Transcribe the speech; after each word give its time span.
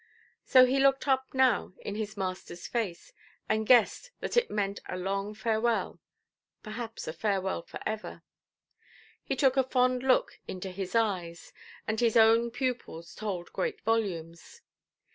So 0.43 0.65
he 0.65 0.79
looked 0.79 1.07
up 1.07 1.31
now 1.31 1.73
in 1.77 1.93
his 1.93 2.15
masterʼs 2.15 2.67
face, 2.69 3.13
and 3.47 3.67
guessed 3.67 4.09
that 4.19 4.35
it 4.35 4.49
meant 4.49 4.79
a 4.89 4.97
long 4.97 5.35
farewell, 5.35 5.99
perhaps 6.63 7.07
a 7.07 7.13
farewell 7.13 7.61
for 7.61 7.79
ever. 7.85 8.23
He 9.23 9.35
took 9.35 9.57
a 9.57 9.63
fond 9.63 10.01
look 10.01 10.39
into 10.47 10.71
his 10.71 10.95
eyes, 10.95 11.53
and 11.85 11.99
his 11.99 12.17
own 12.17 12.49
pupils 12.49 13.13
told 13.13 13.53
great 13.53 13.79
volumes. 13.81 14.61